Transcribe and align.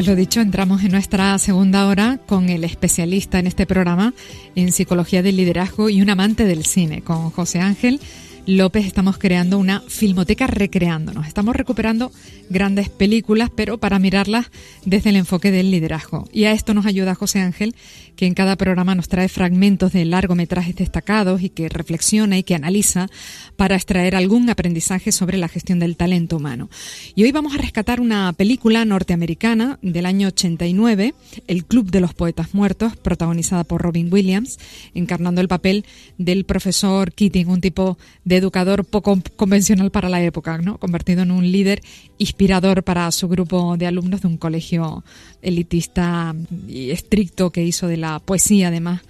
Pues 0.00 0.08
lo 0.08 0.16
dicho, 0.16 0.40
entramos 0.40 0.82
en 0.82 0.92
nuestra 0.92 1.36
segunda 1.36 1.86
hora 1.86 2.18
con 2.26 2.48
el 2.48 2.64
especialista 2.64 3.38
en 3.38 3.46
este 3.46 3.66
programa 3.66 4.14
en 4.54 4.72
psicología 4.72 5.22
del 5.22 5.36
liderazgo 5.36 5.90
y 5.90 6.00
un 6.00 6.08
amante 6.08 6.46
del 6.46 6.64
cine, 6.64 7.02
con 7.02 7.28
José 7.28 7.60
Ángel 7.60 8.00
López 8.46 8.86
estamos 8.86 9.18
creando 9.18 9.58
una 9.58 9.80
filmoteca 9.86 10.46
recreándonos. 10.46 11.26
Estamos 11.26 11.54
recuperando 11.54 12.10
grandes 12.48 12.88
películas, 12.88 13.50
pero 13.54 13.78
para 13.78 13.98
mirarlas 13.98 14.50
desde 14.84 15.10
el 15.10 15.16
enfoque 15.16 15.50
del 15.50 15.70
liderazgo. 15.70 16.28
Y 16.32 16.44
a 16.44 16.52
esto 16.52 16.74
nos 16.74 16.86
ayuda 16.86 17.14
José 17.14 17.40
Ángel, 17.40 17.76
que 18.20 18.26
en 18.26 18.34
cada 18.34 18.56
programa 18.56 18.94
nos 18.94 19.08
trae 19.08 19.30
fragmentos 19.30 19.94
de 19.94 20.04
largometrajes 20.04 20.76
destacados 20.76 21.40
y 21.40 21.48
que 21.48 21.70
reflexiona 21.70 22.36
y 22.36 22.42
que 22.42 22.54
analiza 22.54 23.08
para 23.56 23.76
extraer 23.76 24.14
algún 24.14 24.50
aprendizaje 24.50 25.10
sobre 25.10 25.38
la 25.38 25.48
gestión 25.48 25.78
del 25.78 25.96
talento 25.96 26.36
humano. 26.36 26.68
Y 27.14 27.22
hoy 27.22 27.32
vamos 27.32 27.54
a 27.54 27.56
rescatar 27.56 27.98
una 27.98 28.30
película 28.34 28.84
norteamericana 28.84 29.78
del 29.80 30.04
año 30.04 30.28
89, 30.28 31.14
El 31.46 31.64
Club 31.64 31.90
de 31.90 32.00
los 32.00 32.12
Poetas 32.12 32.52
Muertos, 32.52 32.94
protagonizada 32.98 33.64
por 33.64 33.80
Robin 33.80 34.12
Williams, 34.12 34.58
encarnando 34.92 35.40
el 35.40 35.48
papel 35.48 35.86
del 36.18 36.44
profesor 36.44 37.14
Keating, 37.14 37.48
un 37.48 37.62
tipo 37.62 37.96
de 38.26 38.36
educador 38.36 38.84
poco 38.84 39.18
convencional 39.36 39.90
para 39.90 40.10
la 40.10 40.22
época, 40.22 40.58
¿no? 40.58 40.76
convertido 40.76 41.22
en 41.22 41.30
un 41.30 41.50
líder 41.50 41.80
inspirador 42.20 42.84
para 42.84 43.10
su 43.12 43.28
grupo 43.28 43.76
de 43.78 43.86
alumnos 43.86 44.20
de 44.20 44.28
un 44.28 44.36
colegio 44.36 45.02
elitista 45.40 46.34
y 46.68 46.90
estricto 46.90 47.50
que 47.50 47.64
hizo 47.64 47.88
de 47.88 47.96
la 47.96 48.18
poesía, 48.18 48.68
además, 48.68 49.00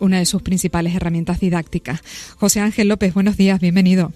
una 0.00 0.18
de 0.18 0.26
sus 0.26 0.42
principales 0.42 0.94
herramientas 0.94 1.38
didácticas. 1.38 2.02
José 2.36 2.60
Ángel 2.60 2.88
López, 2.88 3.14
buenos 3.14 3.36
días, 3.36 3.60
bienvenido. 3.60 4.12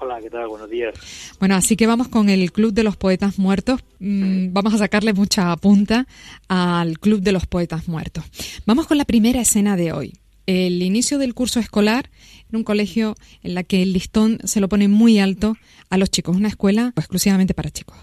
Hola, 0.00 0.18
¿qué 0.20 0.30
tal? 0.30 0.48
Buenos 0.48 0.70
días. 0.70 0.94
Bueno, 1.38 1.56
así 1.56 1.76
que 1.76 1.86
vamos 1.86 2.08
con 2.08 2.30
el 2.30 2.52
Club 2.52 2.72
de 2.72 2.84
los 2.84 2.96
Poetas 2.96 3.38
Muertos. 3.38 3.84
Mm, 4.00 4.54
vamos 4.54 4.72
a 4.72 4.78
sacarle 4.78 5.12
mucha 5.12 5.54
punta 5.58 6.06
al 6.48 6.98
Club 6.98 7.20
de 7.20 7.32
los 7.32 7.46
Poetas 7.46 7.86
Muertos. 7.86 8.24
Vamos 8.64 8.86
con 8.86 8.96
la 8.96 9.04
primera 9.04 9.42
escena 9.42 9.76
de 9.76 9.92
hoy 9.92 10.14
el 10.46 10.82
inicio 10.82 11.18
del 11.18 11.34
curso 11.34 11.60
escolar 11.60 12.10
en 12.54 12.58
un 12.58 12.64
colegio 12.64 13.16
en 13.42 13.54
la 13.54 13.64
que 13.64 13.82
el 13.82 13.92
listón 13.92 14.38
se 14.44 14.60
lo 14.60 14.68
pone 14.68 14.86
muy 14.88 15.18
alto 15.18 15.56
a 15.90 15.98
los 15.98 16.10
chicos, 16.10 16.36
una 16.36 16.48
escuela 16.48 16.92
exclusivamente 16.96 17.52
para 17.52 17.70
chicos. 17.70 17.98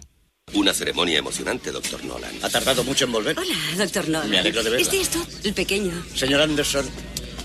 Una 0.54 0.74
ceremonia 0.74 1.20
emocionante, 1.20 1.72
doctor 1.72 2.04
Nolan. 2.04 2.34
¿Ha 2.42 2.50
tardado 2.50 2.84
mucho 2.84 3.06
en 3.06 3.14
volver? 3.14 3.40
Hola, 3.40 3.56
doctor 3.78 4.10
Nolan. 4.10 4.30
Me 4.30 4.40
alegro 4.40 4.62
de 4.64 4.70
verla. 4.70 4.84
¿Este 4.84 4.98
es 4.98 5.04
esto? 5.04 5.26
El 5.46 5.54
pequeño. 5.54 5.94
Señor 6.14 6.42
Anderson, 6.42 6.86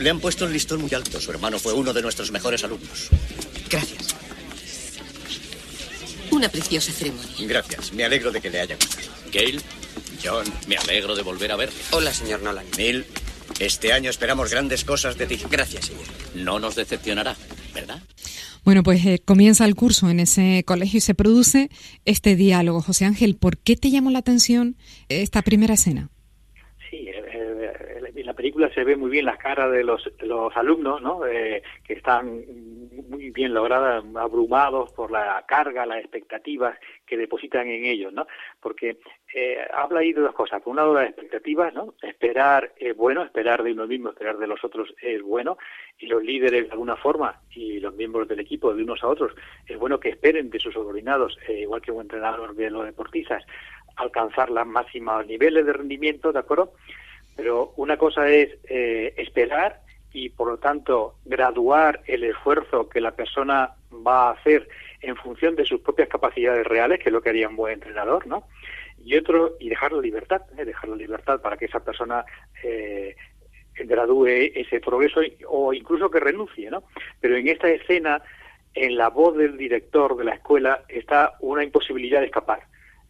le 0.00 0.10
han 0.10 0.18
puesto 0.18 0.46
el 0.46 0.52
listón 0.52 0.80
muy 0.80 0.92
alto. 0.92 1.20
Su 1.20 1.30
hermano 1.30 1.60
fue 1.60 1.72
uno 1.72 1.92
de 1.92 2.02
nuestros 2.02 2.32
mejores 2.32 2.64
alumnos. 2.64 3.08
Gracias. 3.70 4.16
Una 6.32 6.48
preciosa 6.48 6.90
ceremonia. 6.90 7.32
Gracias. 7.46 7.92
Me 7.92 8.04
alegro 8.04 8.32
de 8.32 8.40
que 8.40 8.50
le 8.50 8.60
haya 8.60 8.74
gustado. 8.74 9.06
Gail, 9.30 9.62
John, 10.22 10.44
me 10.66 10.76
alegro 10.76 11.14
de 11.14 11.22
volver 11.22 11.52
a 11.52 11.56
verle. 11.56 11.78
Hola, 11.92 12.12
señor 12.12 12.42
Nolan. 12.42 12.66
Neil, 12.76 13.06
este 13.60 13.92
año 13.92 14.10
esperamos 14.10 14.50
grandes 14.50 14.84
cosas 14.84 15.16
de 15.16 15.26
ti. 15.26 15.38
Gracias, 15.50 15.86
señor. 15.86 16.04
No 16.34 16.58
nos 16.58 16.74
decepcionará, 16.74 17.34
¿verdad? 17.74 18.00
Bueno, 18.64 18.82
pues 18.82 19.06
eh, 19.06 19.20
comienza 19.24 19.64
el 19.64 19.74
curso 19.74 20.10
en 20.10 20.20
ese 20.20 20.64
colegio 20.66 20.98
y 20.98 21.00
se 21.00 21.14
produce 21.14 21.68
este 22.04 22.36
diálogo. 22.36 22.80
José 22.80 23.04
Ángel, 23.04 23.36
¿por 23.40 23.58
qué 23.58 23.76
te 23.76 23.90
llamó 23.90 24.10
la 24.10 24.18
atención 24.18 24.74
esta 25.08 25.42
primera 25.42 25.74
escena? 25.74 26.08
Sí, 26.90 27.08
eh, 27.08 27.24
eh, 27.32 28.12
en 28.14 28.26
la 28.26 28.34
película 28.34 28.68
se 28.74 28.84
ve 28.84 28.96
muy 28.96 29.10
bien 29.10 29.24
las 29.24 29.38
caras 29.38 29.70
de 29.70 29.84
los, 29.84 30.02
los 30.20 30.54
alumnos, 30.56 31.00
¿no? 31.00 31.20
que 31.20 31.92
están 31.92 32.42
muy 33.08 33.30
bien 33.30 33.54
logradas, 33.54 34.04
abrumados 34.16 34.92
por 34.92 35.10
la 35.10 35.44
carga, 35.46 35.86
las 35.86 36.00
expectativas 36.00 36.76
que 37.06 37.16
depositan 37.16 37.68
en 37.68 37.84
ellos, 37.84 38.12
¿no? 38.12 38.26
Porque 38.60 38.98
eh, 39.34 39.58
habla 39.72 40.00
ahí 40.00 40.12
de 40.12 40.20
dos 40.20 40.34
cosas. 40.34 40.62
Por 40.62 40.70
un 40.70 40.76
lado, 40.76 40.94
las 40.94 41.08
expectativas, 41.08 41.74
¿no? 41.74 41.94
Esperar 42.02 42.72
es 42.76 42.96
bueno, 42.96 43.22
esperar 43.22 43.62
de 43.62 43.72
uno 43.72 43.86
mismo, 43.86 44.10
esperar 44.10 44.38
de 44.38 44.46
los 44.46 44.62
otros 44.64 44.94
es 45.02 45.20
bueno, 45.22 45.58
y 45.98 46.06
los 46.06 46.22
líderes 46.22 46.66
de 46.66 46.72
alguna 46.72 46.96
forma 46.96 47.40
y 47.50 47.80
los 47.80 47.94
miembros 47.94 48.28
del 48.28 48.40
equipo 48.40 48.74
de 48.74 48.82
unos 48.82 49.02
a 49.02 49.08
otros 49.08 49.32
es 49.66 49.78
bueno 49.78 49.98
que 49.98 50.10
esperen 50.10 50.50
de 50.50 50.58
sus 50.58 50.74
subordinados, 50.74 51.38
eh, 51.48 51.60
igual 51.60 51.82
que 51.82 51.92
un 51.92 52.02
entrenador 52.02 52.54
de 52.54 52.70
los 52.70 52.84
deportistas, 52.84 53.44
alcanzar 53.96 54.50
los 54.50 54.66
máximos 54.66 55.26
niveles 55.26 55.64
de 55.64 55.72
rendimiento, 55.72 56.32
¿de 56.32 56.38
acuerdo? 56.38 56.72
Pero 57.34 57.72
una 57.76 57.96
cosa 57.96 58.28
es 58.28 58.56
eh, 58.68 59.14
esperar 59.16 59.80
y 60.12 60.30
por 60.30 60.48
lo 60.48 60.58
tanto 60.58 61.16
graduar 61.24 62.00
el 62.06 62.24
esfuerzo 62.24 62.88
que 62.88 63.00
la 63.00 63.12
persona 63.12 63.72
va 64.06 64.28
a 64.28 64.32
hacer 64.32 64.68
en 65.00 65.16
función 65.16 65.56
de 65.56 65.64
sus 65.64 65.80
propias 65.80 66.08
capacidades 66.08 66.66
reales, 66.66 67.00
que 67.00 67.10
es 67.10 67.12
lo 67.12 67.20
que 67.20 67.30
haría 67.30 67.48
un 67.48 67.56
buen 67.56 67.74
entrenador, 67.74 68.26
¿no? 68.26 68.44
Y 69.06 69.16
otro, 69.16 69.54
y 69.60 69.68
dejar 69.68 69.92
la 69.92 70.02
libertad, 70.02 70.42
¿eh? 70.58 70.64
dejar 70.64 70.90
la 70.90 70.96
libertad 70.96 71.40
para 71.40 71.56
que 71.56 71.66
esa 71.66 71.78
persona 71.78 72.24
eh, 72.64 73.14
gradúe 73.84 74.26
ese 74.26 74.80
progreso 74.80 75.20
o 75.46 75.72
incluso 75.72 76.10
que 76.10 76.18
renuncie, 76.18 76.68
¿no? 76.70 76.82
Pero 77.20 77.36
en 77.36 77.46
esta 77.46 77.68
escena, 77.68 78.20
en 78.74 78.96
la 78.96 79.08
voz 79.08 79.36
del 79.36 79.56
director 79.56 80.16
de 80.16 80.24
la 80.24 80.34
escuela 80.34 80.82
está 80.88 81.34
una 81.38 81.62
imposibilidad 81.62 82.18
de 82.18 82.26
escapar. 82.26 82.64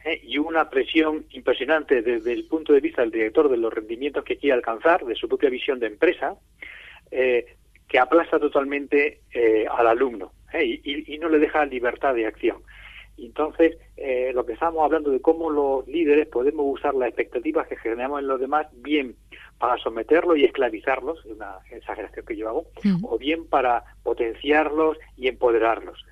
¿eh? 0.04 0.20
y 0.22 0.36
una 0.36 0.68
presión 0.68 1.24
impresionante 1.30 2.02
desde 2.02 2.32
el 2.34 2.44
punto 2.44 2.74
de 2.74 2.80
vista 2.80 3.00
del 3.00 3.10
director 3.10 3.48
de 3.48 3.56
los 3.56 3.72
rendimientos 3.72 4.22
que 4.22 4.36
quiere 4.36 4.54
alcanzar, 4.54 5.04
de 5.04 5.14
su 5.14 5.28
propia 5.28 5.48
visión 5.48 5.80
de 5.80 5.86
empresa, 5.86 6.36
eh, 7.10 7.56
que 7.88 7.98
aplasta 7.98 8.38
totalmente 8.38 9.20
al 9.70 9.86
alumno 9.86 10.32
¿eh? 10.52 10.80
y, 10.82 11.18
no 11.18 11.28
le 11.28 11.38
deja 11.38 11.64
libertad 11.64 12.14
de 12.14 12.26
acción. 12.26 12.62
Entonces, 13.18 13.76
lo 14.34 14.44
que 14.44 14.52
estamos 14.52 14.84
hablando 14.84 15.10
de 15.10 15.20
cómo 15.20 15.50
los 15.50 15.86
líderes 15.88 16.26
podemos 16.28 16.66
usar 16.68 16.94
las 16.94 17.08
expectativas 17.08 17.66
que 17.66 17.76
generamos 17.76 18.20
en 18.20 18.28
los 18.28 18.40
demás 18.40 18.66
bien 18.72 19.16
para 19.58 19.78
someterlos 19.78 20.36
y 20.36 20.44
esclavizarlos, 20.44 21.24
es 21.24 21.32
una 21.32 21.58
exageración 21.70 22.26
que 22.26 22.36
yo 22.36 22.48
hago, 22.48 22.66
o 23.02 23.18
bien 23.18 23.46
para 23.46 23.84
potenciarlos 24.02 24.98
y 25.16 25.28
empoderarlos. 25.28 26.04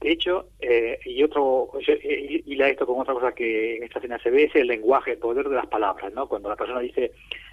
De 0.00 0.12
hecho, 0.12 0.48
y 1.04 1.22
otro, 1.22 1.70
y, 1.86 2.54
la 2.56 2.68
esto 2.68 2.86
con 2.86 3.00
otra 3.00 3.14
cosa 3.14 3.32
que 3.32 3.76
en 3.76 3.84
esta 3.84 3.98
escena 3.98 4.18
se 4.18 4.30
ve, 4.30 4.44
es 4.44 4.54
el 4.54 4.66
lenguaje, 4.66 5.12
el 5.12 5.18
poder 5.18 5.48
de 5.48 5.56
las 5.56 5.66
palabras, 5.66 6.12
¿no? 6.12 6.28
Cuando 6.28 6.48
la 6.48 6.56
persona 6.56 6.80
dice, 6.80 7.12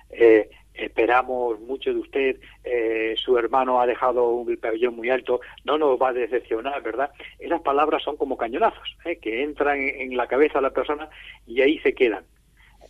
eh, 0.10 0.50
esperamos 0.78 1.60
mucho 1.60 1.92
de 1.92 2.00
usted, 2.00 2.40
eh, 2.64 3.16
su 3.18 3.38
hermano 3.38 3.82
ha 3.82 3.88
dejado 3.88 4.30
un 4.30 4.56
pabellón 4.58 4.96
muy 4.96 5.10
alto, 5.10 5.42
no 5.66 5.78
nos 5.78 6.00
va 6.00 6.10
a 6.10 6.14
decepcionar, 6.14 6.82
¿verdad? 6.84 7.12
Esas 7.40 7.62
palabras 7.62 8.04
son 8.04 8.16
como 8.16 8.38
cañonazos, 8.38 8.96
¿eh? 9.06 9.18
que 9.18 9.44
entran 9.44 9.80
en, 9.80 10.16
la 10.16 10.28
cabeza 10.28 10.60
de 10.60 10.64
la 10.64 10.74
persona 10.74 11.10
y 11.46 11.62
ahí 11.62 11.80
se 11.80 11.94
quedan. 11.94 12.24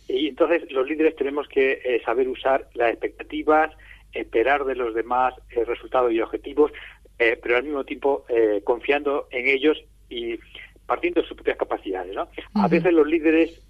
Y 0.08 0.28
entonces 0.28 0.70
los 0.70 0.86
líderes 0.86 1.16
tenemos 1.16 1.48
que 1.48 1.80
eh, 1.84 2.02
saber 2.04 2.28
usar 2.28 2.68
las 2.74 2.90
expectativas, 2.90 3.74
esperar 4.12 4.64
de 4.64 4.74
los 4.74 4.94
demás 4.94 5.34
resultados 5.66 6.12
y 6.12 6.20
objetivos, 6.20 6.72
pero 7.18 7.56
al 7.56 7.64
mismo 7.64 7.84
tiempo 7.84 8.24
confiando 8.62 9.26
en 9.32 9.48
ellos 9.48 9.76
y 10.08 10.38
partiendo 10.86 11.20
de 11.20 11.26
sus 11.26 11.36
propias 11.36 11.58
capacidades, 11.58 12.14
¿no? 12.14 12.28
A 12.54 12.68
veces 12.68 12.92
los 12.92 13.06
líderes 13.06 13.60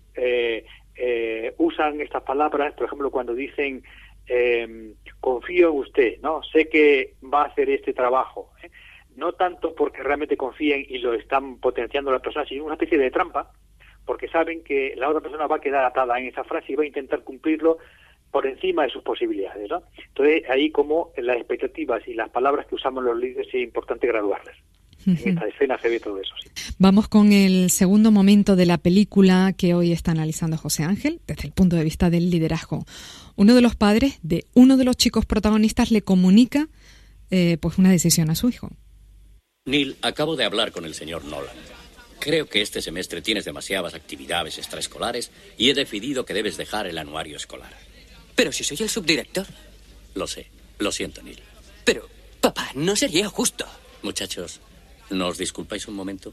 usan 1.56 2.00
estas 2.00 2.22
palabras, 2.22 2.74
por 2.74 2.86
ejemplo, 2.86 3.10
cuando 3.10 3.34
dicen 3.34 3.82
eh, 4.28 4.94
confío 5.21 5.71
en 5.71 5.78
usted, 5.78 6.21
¿no? 6.21 6.43
Sé 6.43 6.69
que 6.69 7.15
va 7.22 7.43
a 7.43 7.47
hacer 7.47 7.71
este 7.71 7.93
trabajo. 7.93 8.53
¿eh? 8.62 8.71
No 9.16 9.33
tanto 9.33 9.75
porque 9.75 10.03
realmente 10.03 10.37
confíen 10.37 10.84
y 10.89 10.98
lo 10.98 11.15
están 11.15 11.59
potenciando 11.59 12.13
la 12.13 12.21
persona, 12.21 12.47
sino 12.47 12.65
una 12.65 12.75
especie 12.75 12.98
de 12.98 13.10
trampa, 13.10 13.51
porque 14.04 14.28
saben 14.28 14.63
que 14.63 14.95
la 14.97 15.09
otra 15.09 15.21
persona 15.21 15.47
va 15.47 15.57
a 15.57 15.60
quedar 15.60 15.84
atada 15.84 16.19
en 16.19 16.27
esa 16.27 16.45
frase 16.45 16.72
y 16.72 16.77
va 16.77 16.84
a 16.84 16.86
intentar 16.86 17.25
cumplirlo 17.25 17.78
por 18.30 18.47
encima 18.47 18.84
de 18.84 18.91
sus 18.91 19.03
posibilidades, 19.03 19.69
¿no? 19.71 19.83
Entonces, 20.09 20.48
ahí 20.51 20.71
como 20.71 21.13
las 21.16 21.36
expectativas 21.36 22.07
y 22.07 22.15
las 22.15 22.28
palabras 22.31 22.66
que 22.66 22.74
usamos 22.74 23.03
los 23.03 23.16
líderes 23.19 23.48
es 23.48 23.63
importante 23.63 24.07
graduarlas. 24.07 24.57
En 25.09 25.16
esta 25.16 25.47
escena 25.47 25.78
se 25.81 25.89
ve 25.89 26.01
todo 26.01 26.21
eso. 26.21 26.34
Vamos 26.78 27.09
con 27.09 27.33
el 27.33 27.71
segundo 27.71 28.10
momento 28.10 28.57
de 28.57 28.66
la 28.66 28.77
película 28.77 29.55
que 29.57 29.75
hoy 29.75 29.93
está 29.93 30.10
analizando 30.10 30.59
José 30.59 30.84
Ángel 30.84 31.21
desde 31.27 31.47
el 31.47 31.53
punto 31.53 31.77
de 31.77 31.84
vista 31.84 32.10
del 32.10 32.31
liderazgo. 32.31 32.84
Uno 33.37 33.55
de 33.55 33.63
los 33.63 33.75
padres 33.75 34.19
de 34.22 34.45
uno 34.55 34.77
de 34.77 34.84
los 34.84 34.97
chicos 34.97 35.25
protagonistas 35.25 35.91
le 35.91 36.03
comunica 36.03 36.69
eh, 37.31 37.57
pues 37.60 37.78
una 37.78 37.91
decisión 37.91 38.28
a 38.28 38.34
su 38.34 38.51
hijo. 38.51 38.71
Neil, 39.65 39.97
acabo 40.03 40.37
de 40.37 40.45
hablar 40.45 40.72
con 40.72 40.84
el 40.84 40.95
señor 40.95 41.25
Nolan. 41.25 41.57
Creo 42.19 42.47
que 42.49 42.60
este 42.60 42.83
semestre 42.83 43.22
tienes 43.22 43.45
demasiadas 43.45 43.95
actividades 43.95 44.59
extraescolares 44.59 45.31
y 45.57 45.71
he 45.71 45.75
decidido 45.75 46.25
que 46.25 46.34
debes 46.34 46.57
dejar 46.57 46.87
el 46.87 46.99
anuario 46.99 47.37
escolar. 47.37 47.72
Pero 48.34 48.53
si 48.53 48.65
soy 48.65 48.77
el 48.81 48.89
subdirector. 48.89 49.47
Lo 50.15 50.27
sé. 50.27 50.49
Lo 50.78 50.93
siento, 50.93 51.22
Neil. 51.22 51.41
Pero, 51.84 52.09
papá, 52.41 52.71
no 52.75 52.95
sería 52.95 53.28
justo. 53.28 53.66
Muchachos, 54.03 54.60
¿Nos 55.10 55.39
disculpáis 55.39 55.89
un 55.89 55.95
momento? 55.95 56.33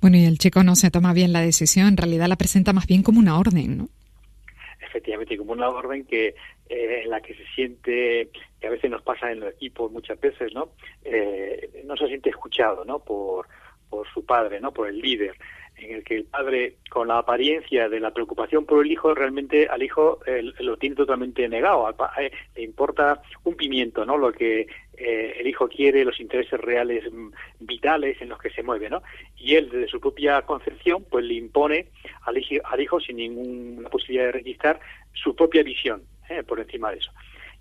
Bueno, 0.00 0.16
y 0.16 0.24
el 0.24 0.38
chico 0.38 0.64
no 0.64 0.74
se 0.74 0.90
toma 0.90 1.12
bien 1.12 1.32
la 1.32 1.40
decisión, 1.40 1.86
en 1.88 1.96
realidad 1.96 2.26
la 2.26 2.36
presenta 2.36 2.72
más 2.72 2.86
bien 2.86 3.02
como 3.02 3.20
una 3.20 3.38
orden, 3.38 3.78
¿no? 3.78 3.88
Efectivamente, 4.80 5.36
como 5.36 5.52
una 5.52 5.68
orden 5.68 6.04
que 6.04 6.34
eh, 6.68 7.02
en 7.04 7.10
la 7.10 7.20
que 7.20 7.34
se 7.34 7.44
siente, 7.54 8.28
que 8.60 8.66
a 8.66 8.70
veces 8.70 8.90
nos 8.90 9.02
pasa 9.02 9.30
en 9.30 9.40
los 9.40 9.52
equipos 9.54 9.92
muchas 9.92 10.18
veces, 10.20 10.52
¿no? 10.54 10.70
Eh, 11.04 11.82
no 11.84 11.96
se 11.96 12.08
siente 12.08 12.30
escuchado, 12.30 12.84
¿no? 12.84 12.98
Por, 12.98 13.46
por 13.88 14.08
su 14.12 14.24
padre, 14.24 14.60
¿no? 14.60 14.72
Por 14.72 14.88
el 14.88 14.98
líder. 14.98 15.36
en 15.76 15.96
el 15.96 16.04
que 16.04 16.16
el 16.16 16.24
padre, 16.24 16.76
con 16.90 17.08
la 17.08 17.18
apariencia 17.18 17.88
de 17.88 18.00
la 18.00 18.12
preocupación 18.12 18.66
por 18.66 18.84
el 18.84 18.90
hijo, 18.90 19.14
realmente 19.14 19.66
al 19.68 19.82
hijo 19.82 20.18
lo 20.60 20.76
tiene 20.78 20.96
totalmente 20.96 21.48
negado. 21.48 21.88
Eh, 22.18 22.32
le 22.56 22.62
importa 22.62 23.22
un 23.44 23.54
pimiento, 23.54 24.04
¿no? 24.04 24.16
Lo 24.18 24.32
que 24.32 24.66
eh, 25.02 25.36
el 25.40 25.46
hijo 25.46 25.68
quiere, 25.68 26.04
los 26.04 26.20
intereses 26.20 26.60
reales 26.60 27.04
mm, 27.12 27.30
vitales 27.60 28.20
en 28.20 28.28
los 28.28 28.38
que 28.38 28.50
se 28.50 28.62
mueve, 28.62 28.88
¿no? 28.88 29.02
Y 29.36 29.56
él, 29.56 29.68
desde 29.70 29.88
su 29.88 30.00
propia 30.00 30.42
concepción, 30.42 31.04
pues 31.10 31.24
le 31.24 31.34
impone 31.34 31.86
al 32.22 32.38
hijo, 32.38 32.54
al 32.64 32.80
hijo 32.80 33.00
sin 33.00 33.16
ninguna 33.16 33.88
posibilidad 33.88 34.26
de 34.26 34.32
registrar 34.32 34.80
su 35.12 35.34
propia 35.34 35.62
visión 35.62 36.02
¿eh? 36.28 36.42
por 36.42 36.60
encima 36.60 36.90
de 36.90 36.98
eso. 36.98 37.10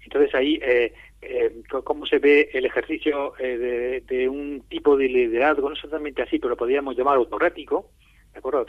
Entonces 0.03 0.33
ahí, 0.33 0.59
eh, 0.61 0.93
eh, 1.21 1.51
cómo 1.83 2.05
se 2.05 2.19
ve 2.19 2.49
el 2.53 2.65
ejercicio 2.65 3.33
eh, 3.37 4.01
de, 4.05 4.29
un 4.29 4.63
tipo 4.67 4.97
de 4.97 5.07
liderazgo, 5.07 5.69
no 5.69 5.75
solamente 5.75 6.23
así, 6.23 6.39
pero 6.39 6.57
podríamos 6.57 6.97
llamar 6.97 7.17
autorrático, 7.17 7.91
¿de 8.33 8.39
acuerdo? 8.39 8.65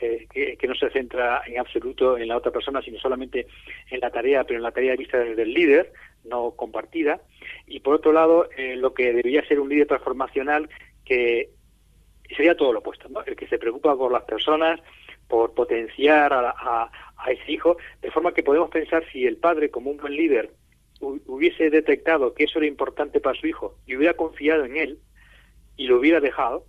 Eh, 0.00 0.26
que, 0.32 0.56
que, 0.56 0.66
no 0.68 0.74
se 0.74 0.90
centra 0.90 1.42
en 1.46 1.58
absoluto 1.58 2.16
en 2.16 2.28
la 2.28 2.36
otra 2.36 2.52
persona, 2.52 2.80
sino 2.82 2.98
solamente 2.98 3.46
en 3.90 4.00
la 4.00 4.10
tarea, 4.10 4.44
pero 4.44 4.58
en 4.58 4.62
la 4.62 4.70
tarea 4.70 4.94
vista 4.94 5.18
desde 5.18 5.42
el 5.42 5.52
líder, 5.52 5.92
no 6.28 6.52
compartida. 6.52 7.20
Y 7.66 7.80
por 7.80 7.94
otro 7.94 8.12
lado, 8.12 8.48
eh, 8.56 8.76
lo 8.76 8.94
que 8.94 9.12
debería 9.12 9.46
ser 9.46 9.60
un 9.60 9.68
líder 9.68 9.86
transformacional 9.86 10.68
que 11.04 11.50
sería 12.34 12.56
todo 12.56 12.72
lo 12.72 12.80
opuesto. 12.80 13.08
El 13.26 13.36
que 13.36 13.46
se 13.48 13.58
preocupa 13.58 13.96
por 13.96 14.12
las 14.12 14.24
personas, 14.24 14.80
por 15.28 15.54
potenciar 15.54 16.32
a, 16.32 16.50
a, 16.50 16.90
a 17.16 17.30
ese 17.30 17.52
hijo, 17.52 17.76
de 18.02 18.10
forma 18.10 18.32
que 18.32 18.42
podemos 18.42 18.70
pensar 18.70 19.04
si 19.12 19.26
el 19.26 19.36
padre, 19.36 19.70
como 19.70 19.90
un 19.90 19.96
buen 19.96 20.14
líder, 20.14 20.50
hubiese 21.00 21.70
detectado 21.70 22.34
que 22.34 22.44
eso 22.44 22.58
era 22.58 22.66
importante 22.66 23.20
para 23.20 23.38
su 23.38 23.46
hijo 23.46 23.76
y 23.86 23.96
hubiera 23.96 24.14
confiado 24.14 24.64
en 24.64 24.76
él 24.76 24.98
y 25.76 25.86
lo 25.86 25.98
hubiera 25.98 26.20
dejado, 26.20 26.64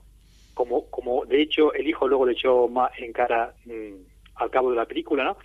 como, 0.53 0.89
como 0.89 1.25
de 1.25 1.41
hecho 1.41 1.73
el 1.73 1.87
hijo 1.87 2.07
luego 2.07 2.25
le 2.25 2.33
echó 2.33 2.67
más 2.67 2.91
en 2.97 3.13
cara 3.13 3.53
mmm, 3.65 3.95
al 4.35 4.49
cabo 4.49 4.71
de 4.71 4.75
la 4.75 4.85
película, 4.85 5.23
¿no? 5.23 5.37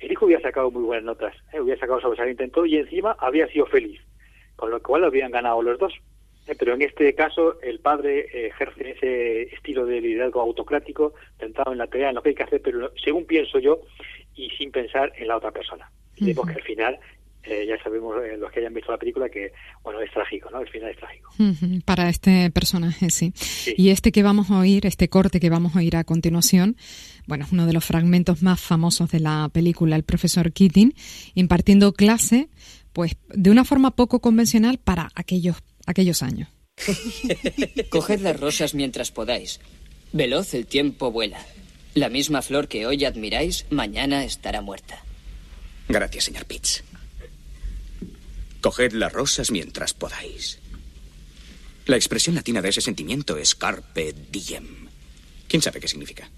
El 0.00 0.12
hijo 0.12 0.24
hubiera 0.24 0.42
sacado 0.42 0.70
muy 0.70 0.82
buenas 0.82 1.04
notas, 1.04 1.34
¿eh? 1.52 1.60
hubiera 1.60 1.78
sacado 1.78 2.00
sobresaliente 2.00 2.44
en 2.44 2.50
todo 2.50 2.64
y 2.64 2.76
encima 2.76 3.16
había 3.18 3.46
sido 3.48 3.66
feliz, 3.66 4.00
con 4.56 4.70
lo 4.70 4.82
cual 4.82 5.04
habían 5.04 5.30
ganado 5.30 5.62
los 5.62 5.78
dos. 5.78 5.92
¿eh? 6.46 6.54
Pero 6.58 6.74
en 6.74 6.82
este 6.82 7.14
caso 7.14 7.60
el 7.60 7.80
padre 7.80 8.20
eh, 8.32 8.46
ejerce 8.46 8.92
ese 8.92 9.42
estilo 9.54 9.84
de 9.84 10.00
liderazgo 10.00 10.40
autocrático, 10.40 11.12
centrado 11.38 11.72
en 11.72 11.78
la 11.78 11.86
tarea, 11.86 12.08
en 12.08 12.14
lo 12.14 12.22
que 12.22 12.30
hay 12.30 12.34
que 12.34 12.44
hacer, 12.44 12.62
pero 12.62 12.90
según 12.96 13.26
pienso 13.26 13.58
yo, 13.58 13.82
y 14.34 14.48
sin 14.50 14.72
pensar 14.72 15.12
en 15.16 15.28
la 15.28 15.36
otra 15.36 15.50
persona. 15.50 15.90
Y 16.16 16.26
vemos 16.26 16.46
que 16.46 16.54
al 16.54 16.62
final 16.62 16.98
eh, 17.44 17.66
ya 17.66 17.82
sabemos 17.82 18.16
eh, 18.22 18.36
los 18.36 18.52
que 18.52 18.60
hayan 18.60 18.74
visto 18.74 18.92
la 18.92 18.98
película 18.98 19.28
que 19.28 19.52
bueno 19.82 20.00
es 20.00 20.10
trágico 20.12 20.50
no 20.50 20.60
el 20.60 20.68
final 20.68 20.90
es 20.90 20.96
trágico. 20.98 21.32
Para 21.84 22.08
este 22.08 22.50
personaje 22.50 23.10
sí. 23.10 23.32
sí. 23.34 23.74
y 23.76 23.90
este 23.90 24.12
que 24.12 24.22
vamos 24.22 24.50
a 24.50 24.58
oír 24.58 24.84
este 24.84 25.08
corte 25.08 25.40
que 25.40 25.48
vamos 25.48 25.74
a 25.74 25.78
oír 25.78 25.96
a 25.96 26.04
continuación 26.04 26.76
bueno 27.26 27.44
es 27.44 27.52
uno 27.52 27.66
de 27.66 27.72
los 27.72 27.84
fragmentos 27.84 28.42
más 28.42 28.60
famosos 28.60 29.10
de 29.10 29.20
la 29.20 29.48
película 29.52 29.96
el 29.96 30.02
profesor 30.02 30.52
Keating 30.52 30.92
impartiendo 31.34 31.92
clase 31.94 32.48
pues 32.92 33.16
de 33.28 33.50
una 33.50 33.64
forma 33.64 33.92
poco 33.92 34.20
convencional 34.20 34.78
para 34.78 35.08
aquellos 35.14 35.56
aquellos 35.86 36.22
años. 36.22 36.48
Coged 37.90 38.20
las 38.20 38.38
rosas 38.38 38.74
mientras 38.74 39.10
podáis. 39.10 39.60
Veloz 40.12 40.54
el 40.54 40.66
tiempo 40.66 41.10
vuela. 41.10 41.38
La 41.94 42.08
misma 42.08 42.42
flor 42.42 42.68
que 42.68 42.86
hoy 42.86 43.04
admiráis 43.04 43.66
mañana 43.70 44.24
estará 44.24 44.60
muerta. 44.60 45.02
Gracias 45.88 46.24
señor 46.24 46.44
Pitts 46.46 46.84
Coged 48.60 48.92
las 48.92 49.12
rosas 49.12 49.50
mientras 49.50 49.94
podáis. 49.94 50.60
La 51.86 51.96
expresión 51.96 52.34
latina 52.34 52.60
de 52.60 52.68
ese 52.68 52.80
sentimiento 52.80 53.36
es 53.36 53.54
carpe 53.54 54.14
diem. 54.30 54.88
¿Quién 55.48 55.62
sabe 55.62 55.80
qué 55.80 55.88
significa? 55.88 56.28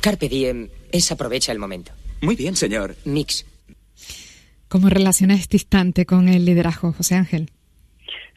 Carpe 0.00 0.28
diem 0.28 0.68
es 0.92 1.10
aprovecha 1.10 1.52
el 1.52 1.58
momento. 1.58 1.92
Muy 2.20 2.36
bien, 2.36 2.56
señor. 2.56 2.96
Mix. 3.04 3.46
¿Cómo 4.68 4.88
relaciona 4.88 5.34
este 5.34 5.56
instante 5.56 6.04
con 6.04 6.28
el 6.28 6.44
liderazgo, 6.44 6.92
José 6.92 7.14
Ángel? 7.14 7.50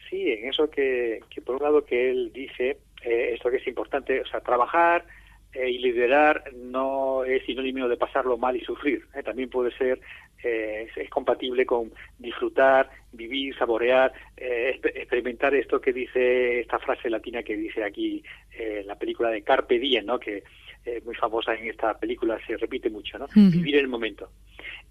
Sí, 0.08 0.22
en 0.22 0.48
eso 0.48 0.70
que, 0.70 1.20
que 1.28 1.42
por 1.42 1.56
un 1.56 1.62
lado 1.62 1.84
que 1.84 2.10
él 2.10 2.30
dice, 2.32 2.78
eh, 3.02 3.32
esto 3.34 3.50
que 3.50 3.56
es 3.56 3.66
importante, 3.66 4.20
o 4.20 4.26
sea, 4.26 4.40
trabajar 4.40 5.04
eh, 5.58 5.70
y 5.70 5.78
liderar 5.78 6.44
no 6.54 7.24
es 7.24 7.44
sinónimo 7.44 7.88
de 7.88 7.96
pasarlo 7.96 8.38
mal 8.38 8.56
y 8.56 8.60
sufrir. 8.60 9.02
Eh, 9.14 9.22
también 9.24 9.50
puede 9.50 9.76
ser 9.76 10.00
eh, 10.44 10.86
es, 10.88 10.96
es, 10.96 11.10
compatible 11.10 11.66
con 11.66 11.90
disfrutar, 12.16 12.88
vivir, 13.12 13.56
saborear, 13.56 14.12
eh, 14.36 14.78
experimentar 14.94 15.52
esto 15.56 15.80
que 15.80 15.92
dice 15.92 16.60
esta 16.60 16.78
frase 16.78 17.10
latina 17.10 17.42
que 17.42 17.56
dice 17.56 17.82
aquí 17.82 18.22
la 18.84 18.96
película 18.96 19.30
de 19.30 19.42
Carpe 19.42 19.78
Diem, 19.78 20.06
¿no? 20.06 20.18
que 20.18 20.42
es 20.84 21.04
muy 21.04 21.14
famosa 21.14 21.54
en 21.54 21.68
esta 21.68 21.98
película, 21.98 22.38
se 22.46 22.56
repite 22.56 22.90
mucho, 22.90 23.18
¿no? 23.18 23.24
Uh 23.26 23.28
-huh. 23.28 23.50
Vivir 23.52 23.76
el 23.76 23.88
momento. 23.88 24.30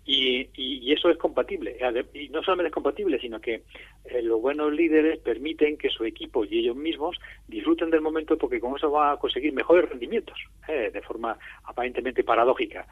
Y, 0.10 0.50
y, 0.56 0.94
eso 0.94 1.10
es 1.10 1.18
compatible. 1.18 1.78
Y 2.14 2.30
no 2.30 2.42
solamente 2.42 2.70
es 2.70 2.74
compatible, 2.74 3.20
sino 3.20 3.42
que 3.42 3.64
eh, 4.06 4.22
los 4.22 4.42
buenos 4.42 4.72
líderes 4.72 5.20
permiten 5.20 5.78
que 5.78 5.90
su 5.90 6.06
equipo 6.06 6.46
y 6.46 6.60
ellos 6.60 6.78
mismos 6.78 7.20
disfruten 7.46 7.90
del 7.90 8.00
momento 8.00 8.38
porque 8.38 8.62
con 8.62 8.78
eso 8.78 8.90
van 8.90 9.12
a 9.12 9.18
conseguir 9.18 9.52
mejores 9.52 9.90
rendimientos, 9.90 10.40
eh, 10.70 10.92
de 10.94 11.02
forma 11.02 11.38
aparentemente 11.66 12.24
paradójica. 12.24 12.88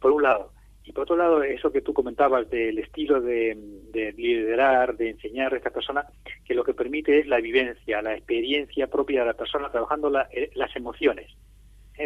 Por 0.00 0.12
un 0.12 0.22
lado. 0.22 0.52
Y 0.84 0.92
por 0.92 1.02
otro 1.02 1.16
lado, 1.16 1.42
eso 1.42 1.70
que 1.70 1.82
tú 1.82 1.92
comentabas 1.92 2.48
del 2.48 2.78
estilo 2.78 3.20
de, 3.20 3.54
de, 3.92 4.12
liderar, 4.12 4.96
de 4.96 5.10
enseñar 5.10 5.52
a 5.52 5.58
esta 5.58 5.68
persona, 5.68 6.06
que 6.46 6.54
lo 6.54 6.64
que 6.64 6.72
permite 6.72 7.18
es 7.18 7.26
la 7.26 7.42
vivencia, 7.42 8.00
la 8.00 8.14
experiencia 8.14 8.86
propia 8.86 9.20
de 9.20 9.26
la 9.26 9.34
persona, 9.34 9.70
trabajando 9.70 10.08
la, 10.08 10.26
eh, 10.32 10.50
las 10.54 10.74
emociones. 10.74 11.30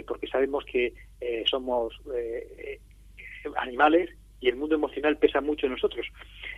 Porque 0.07 0.27
sabemos 0.27 0.65
que 0.65 0.95
somos 1.45 1.93
animales 3.57 4.09
y 4.43 4.49
el 4.49 4.57
mundo 4.57 4.75
emocional 4.75 5.17
pesa 5.17 5.41
mucho 5.41 5.67
en 5.67 5.73
nosotros 5.73 6.07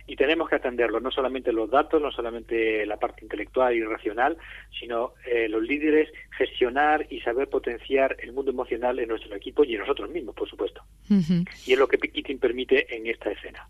y 0.07 0.15
tenemos 0.15 0.49
que 0.49 0.55
atenderlo, 0.55 0.99
no 0.99 1.11
solamente 1.11 1.53
los 1.53 1.69
datos, 1.69 2.01
no 2.01 2.11
solamente 2.11 2.85
la 2.85 2.97
parte 2.97 3.23
intelectual 3.23 3.75
y 3.75 3.83
racional, 3.83 4.37
sino 4.77 5.13
eh, 5.25 5.47
los 5.47 5.61
líderes 5.61 6.09
gestionar 6.37 7.05
y 7.09 7.21
saber 7.21 7.47
potenciar 7.47 8.17
el 8.19 8.33
mundo 8.33 8.51
emocional 8.51 8.99
en 8.99 9.09
nuestro 9.09 9.35
equipo 9.35 9.63
y 9.63 9.75
en 9.75 9.81
nosotros 9.81 10.09
mismos, 10.09 10.35
por 10.35 10.49
supuesto. 10.49 10.81
Uh 11.09 11.15
-huh. 11.15 11.49
Y 11.65 11.73
es 11.73 11.79
lo 11.79 11.87
que 11.87 11.97
Keating 11.97 12.39
permite 12.39 12.93
en 12.95 13.07
esta 13.07 13.31
escena. 13.31 13.67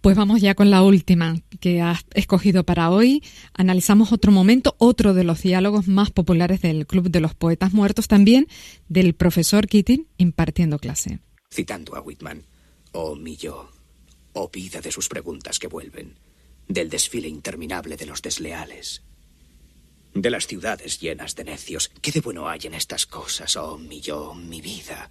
Pues 0.00 0.16
vamos 0.16 0.42
ya 0.42 0.54
con 0.54 0.70
la 0.70 0.82
última 0.82 1.36
que 1.60 1.80
has 1.80 2.04
escogido 2.14 2.64
para 2.64 2.90
hoy. 2.90 3.22
Analizamos 3.54 4.12
otro 4.12 4.32
momento, 4.32 4.74
otro 4.78 5.14
de 5.14 5.24
los 5.24 5.40
diálogos 5.40 5.88
más 5.88 6.10
populares 6.10 6.60
del 6.60 6.86
Club 6.86 7.08
de 7.10 7.20
los 7.20 7.34
Poetas 7.34 7.72
Muertos, 7.72 8.06
también 8.06 8.46
del 8.88 9.14
profesor 9.14 9.66
Keating 9.66 10.06
impartiendo 10.18 10.78
clase. 10.78 11.20
Citando 11.50 11.96
a 11.96 12.02
Whitman, 12.02 12.42
oh 12.94 13.14
mi 13.14 13.36
yo, 13.36 13.70
oh 14.32 14.48
vida 14.48 14.80
de 14.80 14.90
sus 14.90 15.08
preguntas 15.08 15.58
que 15.58 15.68
vuelven, 15.68 16.18
del 16.66 16.88
desfile 16.88 17.28
interminable 17.28 17.96
de 17.96 18.06
los 18.06 18.22
desleales, 18.22 19.02
de 20.14 20.30
las 20.30 20.46
ciudades 20.46 21.00
llenas 21.00 21.34
de 21.34 21.44
necios. 21.44 21.90
¿Qué 22.00 22.12
de 22.12 22.20
bueno 22.20 22.48
hay 22.48 22.60
en 22.64 22.74
estas 22.74 23.06
cosas, 23.06 23.56
oh 23.56 23.76
mi 23.76 24.00
yo, 24.00 24.34
mi 24.34 24.60
vida? 24.60 25.10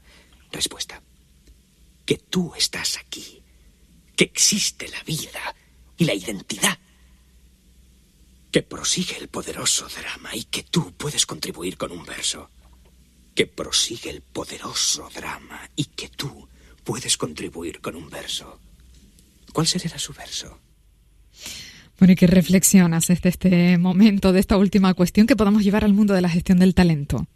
Respuesta. 0.52 1.02
Que 2.06 2.18
tú 2.18 2.54
estás 2.56 2.98
aquí 2.98 3.44
que 4.16 4.26
existe 4.26 4.88
la 4.90 5.02
vida 5.04 5.56
y 5.98 6.06
la 6.06 6.14
identidad, 6.14 6.78
que 8.52 8.62
prosigue 8.62 9.18
el 9.18 9.28
poderoso 9.28 9.88
drama 9.88 10.36
y 10.36 10.44
que 10.46 10.64
tú 10.64 10.94
puedes 10.94 11.26
contribuir 11.26 11.78
con 11.78 11.92
un 11.92 12.06
verso, 12.06 12.50
que 13.34 13.48
prosigue 13.48 14.12
el 14.12 14.22
poderoso 14.22 15.10
drama 15.14 15.70
y 15.76 15.86
que 15.86 16.10
tú 16.10 16.48
puedes 16.84 17.18
contribuir 17.18 17.82
con 17.82 17.96
un 17.96 18.10
verso. 18.10 18.60
¿Cuál 19.54 19.68
será 19.68 19.98
su 19.98 20.14
verso? 20.14 20.60
Bueno, 22.00 22.14
¿y 22.14 22.16
qué 22.16 22.28
reflexionas 22.28 23.08
desde 23.08 23.30
este 23.30 23.78
momento, 23.78 24.34
de 24.34 24.40
esta 24.40 24.58
última 24.58 24.94
cuestión 24.94 25.28
que 25.28 25.36
podamos 25.36 25.64
llevar 25.64 25.84
al 25.86 25.94
mundo 25.94 26.14
de 26.14 26.22
la 26.22 26.30
gestión 26.30 26.60
del 26.60 26.74
talento? 26.74 27.28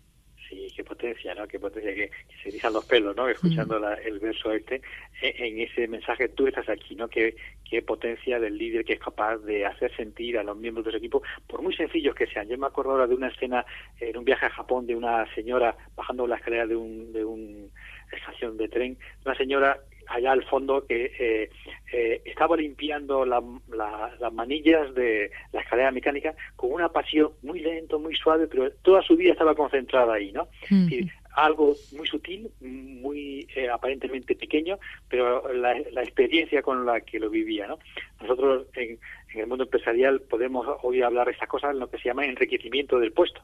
Sí, 0.49 0.67
qué 0.75 0.83
potencia, 0.83 1.35
¿no? 1.35 1.47
Qué 1.47 1.59
potencia, 1.59 1.93
que, 1.93 2.09
que 2.09 2.35
se 2.41 2.49
erizan 2.49 2.73
los 2.73 2.83
pelos, 2.85 3.15
¿no? 3.15 3.29
Escuchando 3.29 3.79
mm. 3.79 3.81
la, 3.81 3.93
el 3.93 4.19
verso 4.19 4.51
este, 4.51 4.81
en, 5.21 5.45
en, 5.45 5.59
ese 5.61 5.87
mensaje, 5.87 6.29
tú 6.29 6.47
estás 6.47 6.67
aquí, 6.69 6.95
¿no? 6.95 7.07
Qué, 7.07 7.35
qué 7.69 7.81
potencia 7.83 8.39
del 8.39 8.57
líder 8.57 8.83
que 8.83 8.93
es 8.93 8.99
capaz 8.99 9.37
de 9.37 9.65
hacer 9.65 9.95
sentir 9.95 10.37
a 10.37 10.43
los 10.43 10.57
miembros 10.57 10.85
de 10.85 10.91
su 10.91 10.97
equipo, 10.97 11.21
por 11.45 11.61
muy 11.61 11.75
sencillos 11.75 12.15
que 12.15 12.27
sean. 12.27 12.49
Yo 12.49 12.57
me 12.57 12.67
acuerdo 12.67 12.91
ahora 12.91 13.07
de 13.07 13.15
una 13.15 13.27
escena 13.27 13.65
en 13.99 14.17
un 14.17 14.25
viaje 14.25 14.47
a 14.47 14.49
Japón 14.49 14.87
de 14.87 14.95
una 14.95 15.31
señora 15.35 15.77
bajando 15.95 16.25
la 16.25 16.37
escalera 16.37 16.65
de 16.65 16.75
un, 16.75 17.13
de 17.13 17.23
un 17.23 17.71
estación 18.11 18.57
de 18.57 18.67
tren, 18.69 18.97
una 19.25 19.35
señora 19.35 19.79
allá 20.07 20.31
al 20.31 20.43
fondo 20.43 20.85
que 20.85 21.11
eh, 21.19 21.49
eh, 21.91 22.21
estaba 22.25 22.55
limpiando 22.55 23.25
la, 23.25 23.43
la, 23.69 24.15
las 24.19 24.33
manillas 24.33 24.93
de 24.95 25.31
la 25.51 25.61
escalera 25.61 25.91
mecánica 25.91 26.33
con 26.55 26.71
una 26.71 26.89
pasión 26.89 27.31
muy 27.43 27.59
lento, 27.59 27.99
muy 27.99 28.15
suave, 28.15 28.47
pero 28.47 28.71
toda 28.81 29.01
su 29.01 29.15
vida 29.15 29.33
estaba 29.33 29.55
concentrada 29.55 30.13
ahí, 30.13 30.31
¿no? 30.31 30.47
Mm. 30.69 30.87
Y 30.91 31.11
algo 31.35 31.75
muy 31.95 32.07
sutil, 32.07 32.49
muy 32.61 33.47
eh, 33.55 33.69
aparentemente 33.69 34.35
pequeño, 34.35 34.79
pero 35.07 35.53
la, 35.53 35.79
la, 35.91 36.01
experiencia 36.01 36.63
con 36.63 36.83
la 36.85 37.01
que 37.01 37.19
lo 37.19 37.29
vivía, 37.29 37.67
¿no? 37.67 37.77
Nosotros 38.19 38.65
en, 38.73 38.97
en 39.33 39.39
el 39.41 39.47
mundo 39.47 39.65
empresarial 39.65 40.21
podemos 40.21 40.65
hoy 40.81 41.03
hablar 41.03 41.27
de 41.27 41.33
estas 41.33 41.47
cosas, 41.47 41.75
lo 41.75 41.89
que 41.91 41.99
se 41.99 42.05
llama 42.05 42.25
enriquecimiento 42.25 42.99
del 42.99 43.11
puesto 43.11 43.41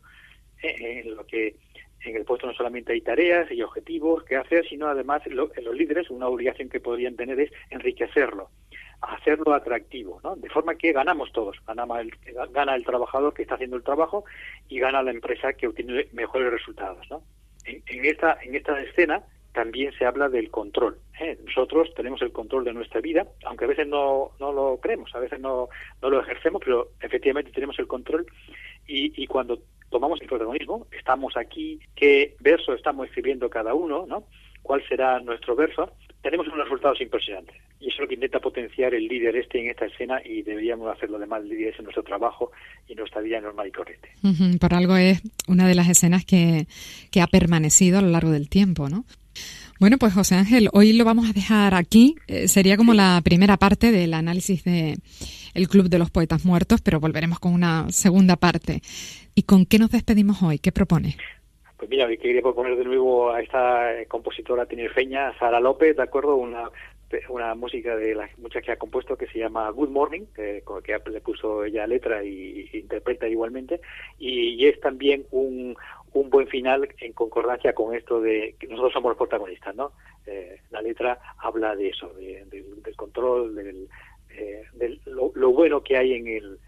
eh, 0.63 1.01
en 1.05 1.15
lo 1.15 1.25
que 1.27 1.55
en 2.03 2.15
el 2.15 2.25
puesto 2.25 2.47
no 2.47 2.53
solamente 2.53 2.93
hay 2.93 3.01
tareas 3.01 3.51
y 3.51 3.61
objetivos 3.61 4.23
que 4.23 4.35
hacer, 4.35 4.67
sino 4.67 4.87
además 4.87 5.21
los 5.27 5.51
líderes 5.75 6.09
una 6.09 6.27
obligación 6.27 6.69
que 6.69 6.79
podrían 6.79 7.15
tener 7.15 7.39
es 7.39 7.51
enriquecerlo, 7.69 8.49
hacerlo 9.01 9.53
atractivo, 9.53 10.19
¿no? 10.23 10.35
De 10.35 10.49
forma 10.49 10.75
que 10.75 10.91
ganamos 10.91 11.31
todos, 11.31 11.57
gana 12.51 12.75
el 12.75 12.85
trabajador 12.85 13.33
que 13.33 13.43
está 13.43 13.55
haciendo 13.55 13.77
el 13.77 13.83
trabajo 13.83 14.25
y 14.67 14.79
gana 14.79 15.03
la 15.03 15.11
empresa 15.11 15.53
que 15.53 15.67
obtiene 15.67 16.07
mejores 16.11 16.51
resultados, 16.51 17.09
¿no? 17.09 17.23
En, 17.65 17.81
en 17.87 18.05
esta 18.05 18.37
en 18.43 18.55
esta 18.55 18.81
escena 18.81 19.23
también 19.53 19.93
se 19.93 20.05
habla 20.05 20.29
del 20.29 20.49
control. 20.49 20.97
¿eh? 21.19 21.37
Nosotros 21.45 21.93
tenemos 21.95 22.21
el 22.21 22.31
control 22.31 22.65
de 22.65 22.73
nuestra 22.73 22.99
vida, 23.01 23.27
aunque 23.45 23.65
a 23.65 23.67
veces 23.67 23.87
no, 23.87 24.31
no 24.39 24.51
lo 24.51 24.79
creemos, 24.81 25.13
a 25.15 25.19
veces 25.19 25.39
no, 25.39 25.69
no 26.01 26.09
lo 26.09 26.19
ejercemos, 26.19 26.61
pero 26.65 26.89
efectivamente 26.99 27.51
tenemos 27.51 27.77
el 27.79 27.87
control 27.87 28.25
y, 28.87 29.13
y 29.21 29.27
cuando 29.27 29.59
tomamos 29.93 30.19
el 30.19 30.27
protagonismo, 30.27 30.87
estamos 30.91 31.37
aquí, 31.37 31.79
qué 31.95 32.35
verso 32.39 32.73
estamos 32.73 33.07
escribiendo 33.07 33.47
cada 33.47 33.75
uno, 33.75 34.05
¿no? 34.07 34.23
¿Cuál 34.63 34.81
será 34.89 35.19
nuestro 35.19 35.55
verso? 35.55 35.91
Tenemos 36.21 36.47
unos 36.47 36.63
resultados 36.63 36.99
impresionantes. 36.99 37.55
Y 37.79 37.89
eso 37.89 37.95
es 37.95 37.99
lo 37.99 38.07
que 38.07 38.15
intenta 38.15 38.39
potenciar 38.39 38.93
el 38.95 39.07
líder 39.07 39.35
este 39.35 39.59
en 39.59 39.69
esta 39.69 39.85
escena 39.85 40.19
y 40.25 40.41
deberíamos 40.41 40.87
hacerlo 40.89 41.19
demás 41.19 41.43
líderes 41.43 41.77
en 41.77 41.83
nuestro 41.83 42.01
trabajo 42.01 42.51
y 42.87 42.95
nuestra 42.95 43.21
vida 43.21 43.39
normal 43.39 43.67
y 43.67 43.71
corriente. 43.71 44.09
Por 44.59 44.73
algo 44.73 44.95
es 44.95 45.21
una 45.47 45.67
de 45.67 45.75
las 45.75 45.87
escenas 45.89 46.25
que 46.25 46.65
ha 47.21 47.27
permanecido 47.27 47.99
a 47.99 48.01
lo 48.01 48.09
largo 48.09 48.31
del 48.31 48.49
tiempo, 48.49 48.89
¿no? 48.89 49.05
Bueno, 49.83 49.97
pues 49.97 50.13
José 50.13 50.35
Ángel, 50.35 50.69
hoy 50.71 50.93
lo 50.93 51.03
vamos 51.03 51.29
a 51.29 51.33
dejar 51.33 51.73
aquí. 51.73 52.15
Eh, 52.29 52.47
sería 52.47 52.77
como 52.77 52.93
la 52.93 53.19
primera 53.21 53.57
parte 53.57 53.91
del 53.91 54.13
análisis 54.13 54.63
de 54.63 54.95
el 55.53 55.67
Club 55.67 55.89
de 55.89 55.99
los 55.99 56.09
Poetas 56.09 56.45
Muertos, 56.45 56.79
pero 56.79 57.01
volveremos 57.01 57.37
con 57.37 57.53
una 57.53 57.89
segunda 57.89 58.37
parte. 58.37 58.79
¿Y 59.35 59.43
con 59.43 59.65
qué 59.65 59.79
nos 59.79 59.91
despedimos 59.91 60.41
hoy? 60.41 60.57
¿Qué 60.59 60.71
propone? 60.71 61.17
Pues 61.75 61.89
mira, 61.89 62.07
quería 62.15 62.41
proponer 62.41 62.77
de 62.77 62.85
nuevo 62.85 63.29
a 63.29 63.41
esta 63.41 63.89
compositora 64.07 64.65
tinerfeña, 64.65 65.37
Sara 65.37 65.59
López, 65.59 65.97
¿de 65.97 66.03
acuerdo? 66.03 66.37
Una 66.37 66.69
una 67.29 67.53
música 67.55 67.95
de 67.95 68.15
las 68.15 68.37
muchas 68.39 68.63
que 68.63 68.71
ha 68.71 68.77
compuesto 68.77 69.17
que 69.17 69.27
se 69.27 69.39
llama 69.39 69.69
Good 69.69 69.89
Morning, 69.89 70.25
que, 70.35 70.63
que 70.83 71.09
le 71.11 71.21
puso 71.21 71.63
ella 71.63 71.87
letra 71.87 72.23
y, 72.23 72.69
interpreta 72.73 73.27
igualmente, 73.27 73.81
y, 74.17 74.65
es 74.65 74.79
también 74.79 75.25
un, 75.31 75.75
un 76.13 76.29
buen 76.29 76.47
final 76.47 76.87
en 76.99 77.13
concordancia 77.13 77.73
con 77.73 77.95
esto 77.95 78.21
de 78.21 78.55
que 78.59 78.67
nosotros 78.67 78.93
somos 78.93 79.09
los 79.09 79.17
protagonistas, 79.17 79.75
¿no? 79.75 79.91
Eh, 80.25 80.59
la 80.71 80.81
letra 80.81 81.19
habla 81.39 81.75
de 81.75 81.89
eso, 81.89 82.13
del 82.13 82.95
control, 82.95 83.55
del, 83.55 83.89
eh, 84.29 84.63
de 84.73 84.99
lo, 85.05 85.51
bueno 85.51 85.83
que 85.83 85.97
hay 85.97 86.13
en 86.13 86.27
el 86.27 86.59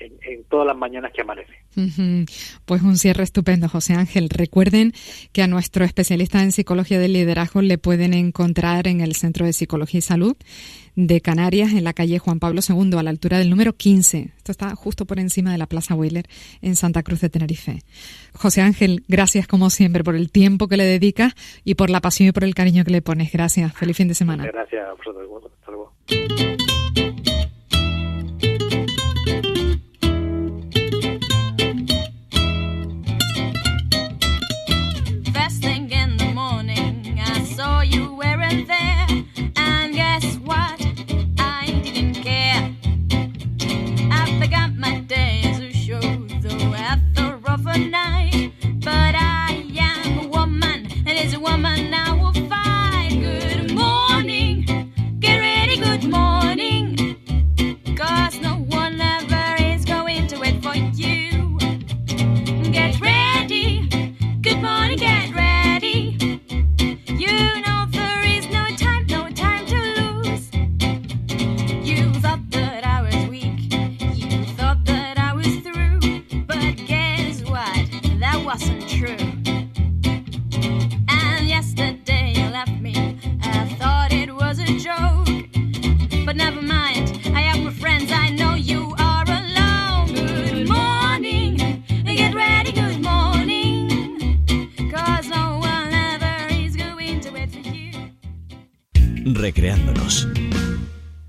en, 0.00 0.44
todas 0.44 0.66
las 0.66 0.76
mañanas 0.76 1.12
que 1.12 1.22
amanece. 1.22 1.52
Pues 2.64 2.82
un 2.82 2.96
cierre 2.96 3.22
estupendo, 3.22 3.68
José 3.68 3.94
Ángel. 3.94 4.28
Recuerden 4.30 4.92
que 5.32 5.42
a 5.42 5.46
nuestro 5.46 5.84
especialista 5.84 6.42
en 6.42 6.52
psicología 6.52 6.98
del 6.98 7.12
liderazgo 7.12 7.62
le 7.62 7.78
pueden 7.78 8.14
encontrar 8.14 8.88
en 8.88 9.00
el 9.00 9.14
Centro 9.14 9.46
de 9.46 9.52
Psicología 9.52 9.98
y 9.98 10.02
Salud 10.02 10.36
de 10.96 11.20
Canarias, 11.20 11.72
en 11.74 11.84
la 11.84 11.92
calle 11.92 12.18
Juan 12.18 12.40
Pablo 12.40 12.60
II, 12.66 12.98
a 12.98 13.02
la 13.04 13.10
altura 13.10 13.38
del 13.38 13.50
número 13.50 13.72
15. 13.72 14.32
Esto 14.36 14.50
está 14.50 14.74
justo 14.74 15.06
por 15.06 15.20
encima 15.20 15.52
de 15.52 15.58
la 15.58 15.66
Plaza 15.66 15.94
Wheeler, 15.94 16.24
en 16.60 16.74
Santa 16.74 17.04
Cruz 17.04 17.20
de 17.20 17.28
Tenerife. 17.28 17.82
José 18.34 18.62
Ángel, 18.62 19.04
gracias 19.06 19.46
como 19.46 19.70
siempre 19.70 20.02
por 20.02 20.16
el 20.16 20.32
tiempo 20.32 20.66
que 20.66 20.76
le 20.76 20.84
dedicas 20.84 21.34
y 21.64 21.76
por 21.76 21.90
la 21.90 22.00
pasión 22.00 22.28
y 22.28 22.32
por 22.32 22.42
el 22.42 22.54
cariño 22.54 22.84
que 22.84 22.90
le 22.90 23.02
pones. 23.02 23.30
Gracias. 23.32 23.72
Feliz 23.74 23.96
fin 23.96 24.08
de 24.08 24.14
semana. 24.14 24.44
Gracias 24.46 24.84
a 24.88 24.92
vosotros. 24.94 25.52
Hasta 25.60 25.70
luego. 25.70 26.67